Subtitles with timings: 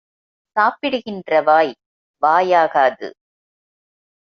[0.55, 1.73] சாப்பிடுகின்ற வாய்
[2.23, 3.09] வாயாகாது.